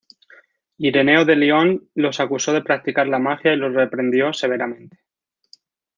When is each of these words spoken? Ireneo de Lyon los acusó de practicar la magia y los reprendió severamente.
Ireneo 0.89 1.25
de 1.25 1.35
Lyon 1.35 1.87
los 1.93 2.19
acusó 2.19 2.53
de 2.53 2.63
practicar 2.63 3.05
la 3.07 3.19
magia 3.19 3.53
y 3.53 3.57
los 3.57 3.75
reprendió 3.75 4.33
severamente. 4.33 4.97